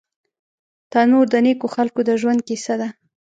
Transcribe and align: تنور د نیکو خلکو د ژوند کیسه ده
تنور 0.91 1.25
د 1.33 1.35
نیکو 1.45 1.67
خلکو 1.75 1.99
د 2.05 2.11
ژوند 2.21 2.39
کیسه 2.47 2.73
ده 2.81 2.87